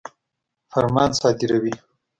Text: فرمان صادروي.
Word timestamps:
فرمان 0.71 1.09
صادروي. 1.19 1.73